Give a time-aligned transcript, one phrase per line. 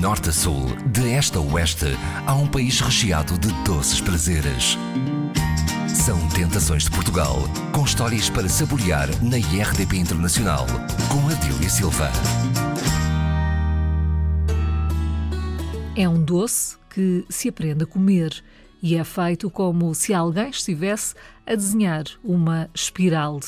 [0.00, 1.94] norte a sul, de este a oeste,
[2.26, 4.78] há um país recheado de doces prazeres.
[5.86, 7.36] São Tentações de Portugal,
[7.70, 10.64] com histórias para saborear na IRDP Internacional,
[11.12, 12.10] com Adília Silva.
[15.94, 18.42] É um doce que se aprende a comer
[18.82, 21.14] e é feito como se alguém estivesse
[21.46, 23.38] a desenhar uma espiral.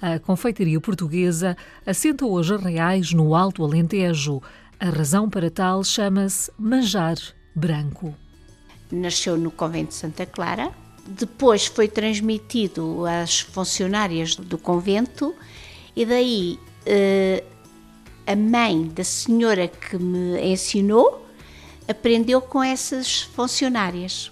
[0.00, 1.54] A confeitaria portuguesa
[1.84, 4.40] assenta hoje reais no Alto Alentejo.
[4.80, 7.16] A razão para tal chama-se manjar
[7.52, 8.14] branco.
[8.92, 10.70] Nasceu no convento de Santa Clara,
[11.04, 15.34] depois foi transmitido às funcionárias do convento
[15.96, 17.42] e daí eh,
[18.24, 21.26] a mãe da senhora que me ensinou
[21.88, 24.30] aprendeu com essas funcionárias.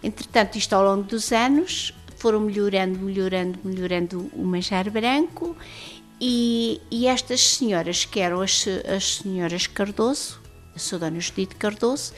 [0.00, 5.56] Entretanto, isto ao longo dos anos foram melhorando, melhorando, melhorando o manjar branco
[6.20, 10.40] e, e estas senhoras, que eram as, as senhoras Cardoso,
[10.74, 12.12] a sua dona Judite Cardoso,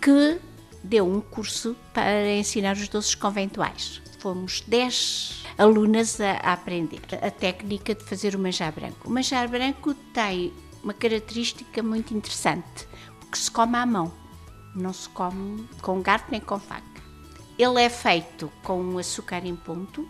[0.00, 0.38] que
[0.82, 4.02] deu um curso para ensinar os doces conventuais.
[4.18, 9.08] Fomos 10 alunas a, a, aprender a técnica de fazer o manjar branco.
[9.08, 12.86] O manjar branco tem uma característica muito interessante,
[13.20, 14.12] porque se come à mão,
[14.74, 17.02] não se come com garfo nem com faca.
[17.58, 20.08] Ele é feito com açúcar em ponto,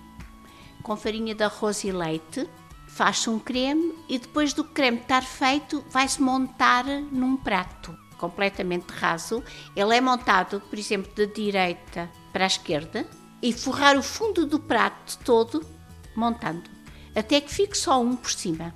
[0.82, 2.48] com farinha de arroz e leite,
[2.86, 9.42] faz-se um creme e depois do creme estar feito, vai-se montar num prato completamente raso.
[9.74, 13.06] Ele é montado, por exemplo, da direita para a esquerda
[13.42, 15.66] e forrar o fundo do prato todo
[16.14, 16.70] montando,
[17.16, 18.72] até que fique só um por cima.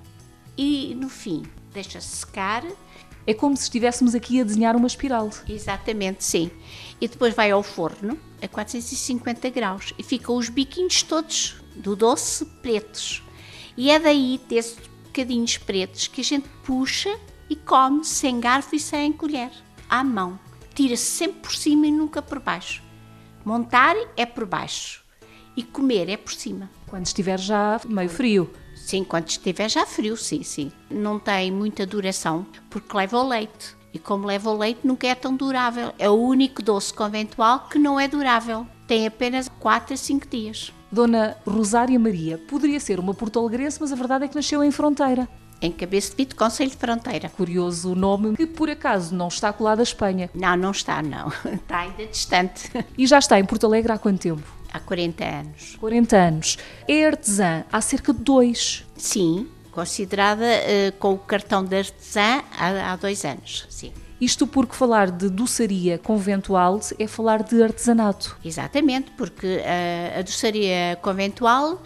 [0.58, 2.64] E no fim, deixa-se secar.
[3.26, 5.30] É como se estivéssemos aqui a desenhar uma espiral.
[5.48, 6.50] Exatamente, sim.
[7.00, 12.44] E depois vai ao forno a 450 graus e ficam os biquinhos todos do doce
[12.62, 13.25] pretos.
[13.76, 18.80] E é daí, desses bocadinhos pretos, que a gente puxa e come sem garfo e
[18.80, 19.50] sem colher,
[19.88, 20.38] à mão.
[20.74, 22.82] Tira-se sempre por cima e nunca por baixo.
[23.44, 25.04] Montar é por baixo
[25.56, 26.70] e comer é por cima.
[26.86, 28.50] Quando estiver já meio frio.
[28.74, 30.70] Sim, quando estiver já frio, sim, sim.
[30.90, 33.74] Não tem muita duração porque leva o leite.
[33.92, 35.94] E como leva o leite, nunca é tão durável.
[35.98, 38.66] É o único doce conventual que não é durável.
[38.86, 40.72] Tem apenas 4 a 5 dias.
[40.90, 45.28] Dona Rosária Maria poderia ser uma porto-alegrense, mas a verdade é que nasceu em Fronteira.
[45.60, 47.30] Em Cabeça de Vito, Conselho de Fronteira.
[47.30, 50.30] Curioso o nome, que por acaso não está colado à Espanha.
[50.34, 51.28] Não, não está, não.
[51.44, 52.70] Está ainda distante.
[52.96, 54.42] E já está em Porto Alegre há quanto tempo?
[54.72, 55.76] Há 40 anos.
[55.80, 56.58] 40 anos.
[56.86, 58.84] É artesã há cerca de dois.
[58.96, 63.92] Sim, considerada uh, com o cartão de artesã há, há dois anos, sim.
[64.20, 68.36] Isto porque falar de doçaria conventual é falar de artesanato.
[68.42, 71.82] Exatamente, porque uh, a doçaria conventual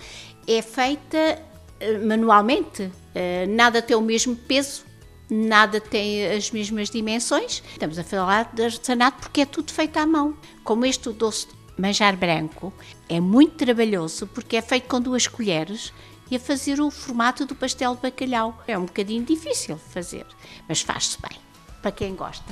[0.46, 1.42] é feita
[1.82, 2.84] uh, manualmente.
[2.84, 4.84] Uh, nada tem o mesmo peso,
[5.28, 7.64] nada tem as mesmas dimensões.
[7.72, 10.36] Estamos a falar de artesanato porque é tudo feito à mão.
[10.62, 12.72] Como este doce manjar branco
[13.08, 15.92] é muito trabalhoso porque é feito com duas colheres
[16.30, 18.62] e a fazer o formato do pastel de bacalhau.
[18.68, 20.26] É um bocadinho difícil de fazer,
[20.68, 21.49] mas faz-se bem
[21.80, 22.44] para quem gosta.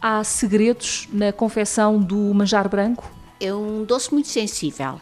[0.00, 3.10] Há segredos na confecção do manjar branco?
[3.38, 5.00] É um doce muito sensível,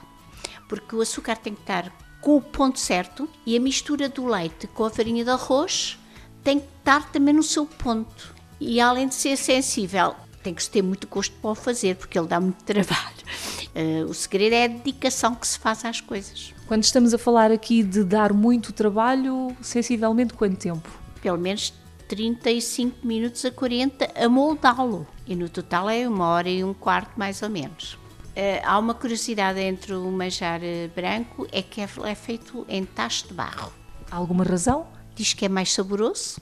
[0.69, 4.67] porque o açúcar tem que estar com o ponto certo e a mistura do leite
[4.67, 5.99] com a farinha de arroz
[6.43, 8.35] tem que estar também no seu ponto.
[8.61, 12.27] E além de ser sensível, tem que ter muito gosto para o fazer, porque ele
[12.27, 13.19] dá muito trabalho.
[13.75, 16.55] Uh, o segredo é a dedicação que se faz às coisas.
[16.67, 20.89] Quando estamos a falar aqui de dar muito trabalho, sensivelmente quanto tempo?
[21.21, 21.73] Pelo menos
[22.09, 25.07] 35 minutos a 40 a moldá-lo.
[25.27, 27.95] E no total é uma hora e um quarto, mais ou menos.
[27.95, 30.61] Uh, há uma curiosidade entre o manjar
[30.95, 33.73] branco, é que é, é feito em tacho de barro.
[34.11, 34.87] Há alguma razão?
[35.15, 36.41] Diz que é mais saboroso.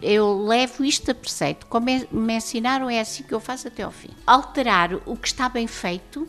[0.00, 1.66] Eu levo isto a preceito.
[1.66, 4.10] Como me ensinaram, é assim que eu faço até ao fim.
[4.24, 6.28] Alterar o que está bem feito,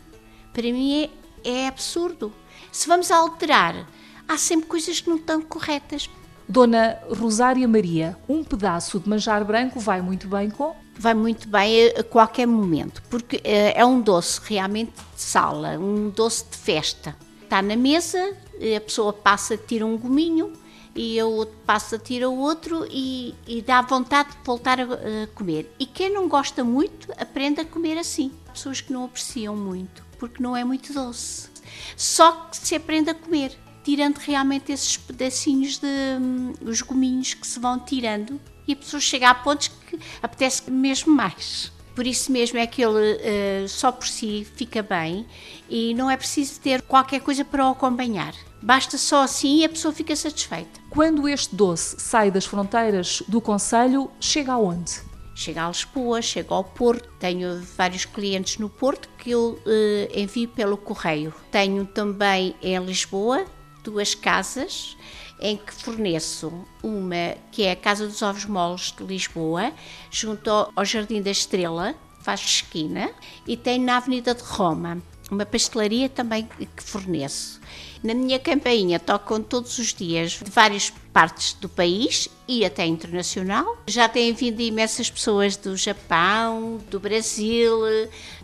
[0.52, 1.04] para mim
[1.44, 2.32] é, é absurdo.
[2.72, 3.86] Se vamos alterar,
[4.26, 6.10] há sempre coisas que não estão corretas.
[6.50, 10.74] Dona Rosária Maria, um pedaço de manjar branco vai muito bem com?
[10.98, 16.44] Vai muito bem a qualquer momento, porque é um doce realmente de sala, um doce
[16.50, 17.16] de festa.
[17.44, 18.36] Está na mesa,
[18.76, 20.52] a pessoa passa, tira um gominho
[20.92, 25.26] e o outro passa, tira o outro e, e dá vontade de voltar a, a
[25.32, 25.72] comer.
[25.78, 28.32] E quem não gosta muito, aprende a comer assim.
[28.52, 31.48] Pessoas que não apreciam muito, porque não é muito doce.
[31.96, 35.86] Só que se aprende a comer tirando realmente esses pedacinhos de
[36.20, 40.70] hum, os gominhos que se vão tirando e a pessoa chega a pontos que apetece
[40.70, 41.72] mesmo mais.
[41.94, 45.26] Por isso mesmo é que ele uh, só por si fica bem
[45.68, 48.34] e não é preciso ter qualquer coisa para o acompanhar.
[48.62, 50.80] Basta só assim e a pessoa fica satisfeita.
[50.88, 55.10] Quando este doce sai das fronteiras do Conselho, chega aonde?
[55.40, 60.48] chega a Lisboa, chega ao Porto, tenho vários clientes no Porto que eu uh, envio
[60.48, 61.32] pelo correio.
[61.50, 63.46] Tenho também em Lisboa
[63.82, 64.96] duas casas
[65.40, 69.72] em que forneço uma que é a Casa dos Ovos Moles de Lisboa,
[70.10, 73.10] junto ao Jardim da Estrela, faz esquina,
[73.46, 77.60] e tem na Avenida de Roma uma pastelaria também que forneço.
[78.02, 83.78] Na minha campainha tocam todos os dias de várias partes do país e até internacional.
[83.86, 87.78] Já têm vindo imensas pessoas do Japão, do Brasil,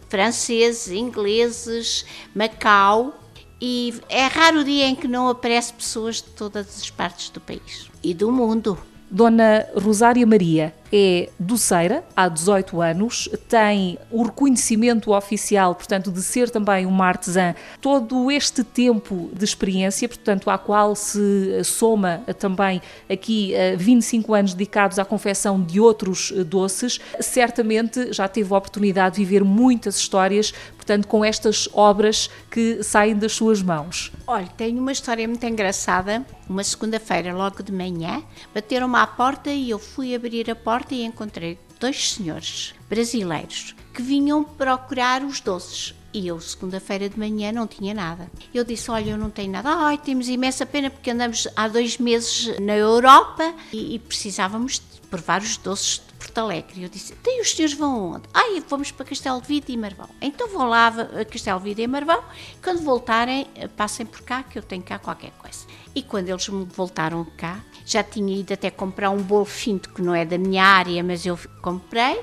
[0.08, 2.04] franceses, ingleses,
[2.34, 3.14] Macau.
[3.60, 7.40] E é raro o dia em que não aparece pessoas de todas as partes do
[7.40, 8.78] país e do mundo.
[9.10, 16.50] Dona Rosária Maria é doceira há 18 anos, tem o reconhecimento oficial, portanto, de ser
[16.50, 17.54] também uma artesã.
[17.80, 22.80] Todo este tempo de experiência, portanto, à qual se soma também
[23.10, 28.56] aqui 25 eh, anos dedicados à confecção de outros eh, doces, certamente já teve a
[28.56, 34.12] oportunidade de viver muitas histórias, portanto, com estas obras que saem das suas mãos.
[34.26, 36.24] Olha, tenho uma história muito engraçada.
[36.48, 38.22] Uma segunda-feira, logo de manhã,
[38.54, 44.02] bateram-me à porta e eu fui abrir a porta e encontrei dois senhores brasileiros que
[44.02, 45.94] vinham procurar os doces.
[46.16, 48.30] E eu, segunda-feira de manhã, não tinha nada.
[48.54, 49.68] Eu disse: Olha, eu não tenho nada.
[49.68, 54.78] Ai, temos imensa pena porque andamos há dois meses na Europa e, e precisávamos
[55.10, 56.84] provar os doces de Porto Alegre.
[56.84, 58.22] Eu disse: Tem os senhores vão onde?
[58.32, 60.08] Ai, vamos para Castelo de Vide e Marvão.
[60.18, 62.24] Então vão lá a Castelo de Vide e Marvão.
[62.64, 63.46] Quando voltarem,
[63.76, 65.66] passem por cá, que eu tenho cá qualquer coisa.
[65.94, 70.14] E quando eles voltaram cá, já tinha ido até comprar um bolo finto que não
[70.14, 72.22] é da minha área, mas eu comprei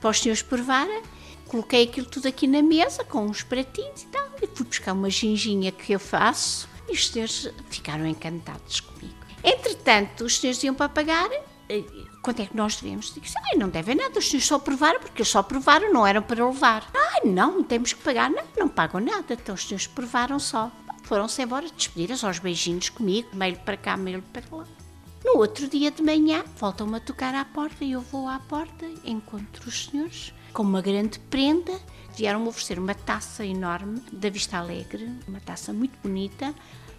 [0.00, 1.02] para os senhores provarem.
[1.52, 4.26] Coloquei aquilo tudo aqui na mesa com uns pratinhos e tal.
[4.40, 9.14] E fui buscar uma ginginha que eu faço e os senhores ficaram encantados comigo.
[9.44, 11.28] Entretanto, os senhores iam para pagar.
[11.68, 11.84] Eh,
[12.22, 13.12] quanto é que nós devemos?
[13.12, 16.22] Digo, ai, não devem nada, os senhores só provaram, porque eles só provaram, não eram
[16.22, 16.90] para levar.
[16.94, 18.30] Ah, não, temos que pagar.
[18.30, 20.72] Não, não pagam nada, então os senhores provaram só.
[21.02, 24.66] Foram-se embora, despediram-se aos beijinhos comigo, meio para cá, meio para lá.
[25.22, 28.86] No outro dia de manhã, voltam-me a tocar à porta e eu vou à porta,
[29.04, 31.72] encontro os senhores com uma grande prenda.
[32.16, 36.54] Vieram-me oferecer uma taça enorme da Vista Alegre, uma taça muito bonita.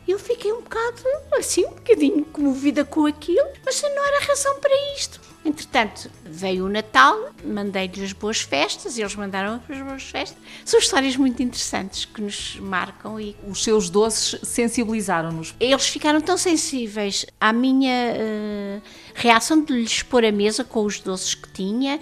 [0.05, 1.01] E eu fiquei um bocado,
[1.37, 5.21] assim, um bocadinho comovida com aquilo, mas não era razão para isto.
[5.45, 10.37] Entretanto, veio o Natal, mandei-lhes as boas festas, eles mandaram as boas festas.
[10.65, 15.53] São histórias muito interessantes que nos marcam e os seus doces sensibilizaram-nos.
[15.59, 18.81] Eles ficaram tão sensíveis à minha uh,
[19.13, 21.99] reação de lhes pôr a mesa com os doces que tinha,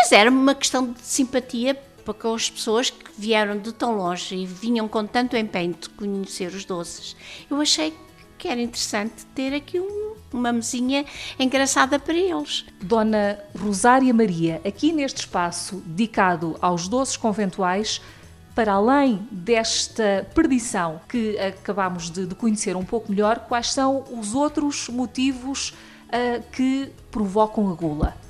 [0.00, 4.34] mas era uma questão de simpatia para com as pessoas que vieram de tão longe
[4.34, 7.14] e vinham com tanto empenho de conhecer os doces.
[7.50, 7.94] Eu achei
[8.38, 11.04] que era interessante ter aqui um, uma mesinha
[11.38, 12.64] engraçada para eles.
[12.80, 18.00] Dona Rosária Maria, aqui neste espaço dedicado aos doces conventuais,
[18.54, 24.34] para além desta perdição que acabamos de, de conhecer um pouco melhor, quais são os
[24.34, 25.74] outros motivos
[26.08, 28.29] uh, que provocam a gula?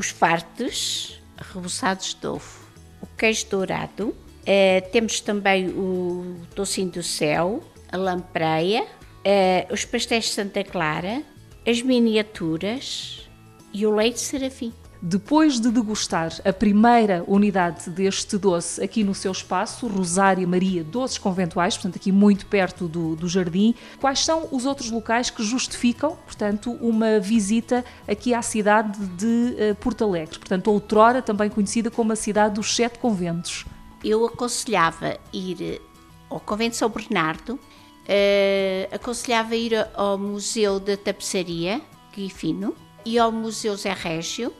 [0.00, 1.20] Os fartos,
[1.52, 2.66] reboçados de ovo,
[3.02, 7.62] o queijo dourado, uh, temos também o docinho do céu,
[7.92, 11.22] a lampreia, uh, os pastéis de Santa Clara,
[11.68, 13.28] as miniaturas
[13.74, 14.72] e o leite serafim.
[15.02, 21.16] Depois de degustar a primeira unidade deste doce aqui no seu espaço, Rosária Maria Doces
[21.16, 26.16] Conventuais, portanto aqui muito perto do, do jardim, quais são os outros locais que justificam,
[26.26, 32.12] portanto, uma visita aqui à cidade de uh, Porto Alegre, portanto, outrora também conhecida como
[32.12, 33.64] a cidade dos Sete Conventos?
[34.04, 35.80] Eu aconselhava ir
[36.28, 37.58] ao Convento São Bernardo,
[38.00, 41.80] Uh, aconselhava ir ao Museu da Tapeçaria,
[42.12, 44.52] Guifino, e ao Museu Zé Régio.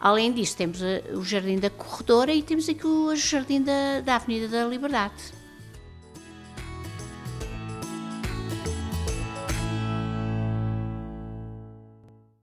[0.00, 0.80] Além disso, temos
[1.14, 5.43] o Jardim da Corredora e temos aqui o Jardim da, da Avenida da Liberdade.